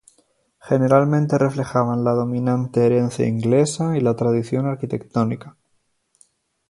Generalmente 0.59 1.37
reflejaban 1.37 2.03
la 2.03 2.13
dominante 2.13 2.83
herencia 2.83 3.27
inglesa 3.27 3.95
y 3.95 4.01
la 4.01 4.15
tradición 4.15 4.65
arquitectónica. 4.65 5.55